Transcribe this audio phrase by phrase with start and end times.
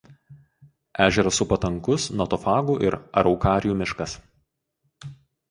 [1.03, 4.19] Ežerą supa tankus notofagų ir araukarijų miškas.